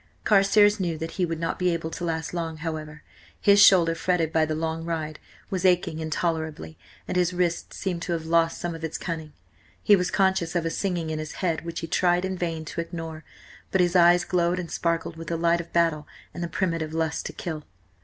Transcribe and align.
Carstares 0.23 0.79
knew 0.79 0.97
that 0.97 1.11
he 1.11 1.27
would 1.27 1.39
not 1.39 1.59
be 1.59 1.69
able 1.71 1.91
to 1.91 2.03
last 2.03 2.33
long, 2.33 2.57
however. 2.57 3.03
His 3.39 3.61
shoulder, 3.63 3.93
fretted 3.93 4.33
by 4.33 4.45
the 4.47 4.55
long 4.55 4.83
ride, 4.83 5.19
was 5.51 5.63
aching 5.63 5.99
intolerably, 5.99 6.75
and 7.07 7.15
his 7.15 7.33
wrist 7.35 7.71
seemed 7.71 8.01
to 8.01 8.13
have 8.13 8.25
lost 8.25 8.57
some 8.59 8.73
of 8.73 8.83
its 8.83 8.97
cunning. 8.97 9.31
He 9.83 9.95
was 9.95 10.09
conscious 10.09 10.55
of 10.55 10.65
a 10.65 10.71
singing 10.71 11.11
in 11.11 11.19
his 11.19 11.33
head 11.33 11.63
which 11.63 11.81
he 11.81 11.87
tried, 11.87 12.25
in 12.25 12.35
vain, 12.35 12.65
to 12.65 12.81
ignore. 12.81 13.23
But 13.71 13.79
his 13.79 13.95
eyes 13.95 14.23
glowed 14.25 14.57
and 14.57 14.71
sparkled 14.71 15.17
with 15.17 15.27
the 15.27 15.37
light 15.37 15.61
of 15.61 15.71
battle 15.71 16.07
and 16.33 16.41
the 16.41 16.47
primitive 16.47 16.95
lust 16.95 17.27
to 17.27 17.33
kill. 17.33 17.63